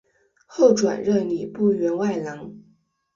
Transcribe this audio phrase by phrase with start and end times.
[0.47, 2.55] 后转任礼部员外郎。